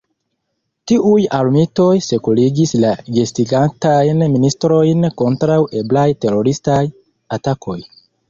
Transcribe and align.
Tiuj 0.91 1.17
armitoj 1.39 1.89
sekurigis 2.05 2.73
la 2.85 2.93
gastigatajn 3.17 4.25
ministrojn 4.37 5.07
kontraŭ 5.23 5.59
eblaj 5.83 6.07
teroristaj 6.25 6.81
atakoj! 7.39 7.79